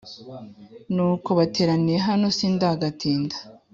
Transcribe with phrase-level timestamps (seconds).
[0.93, 3.35] Nuko bateraniye hano sindagatinda